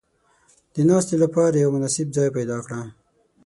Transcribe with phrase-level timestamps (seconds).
[0.75, 2.79] •د ناستې لپاره یو مناسب ځای پیدا کړه.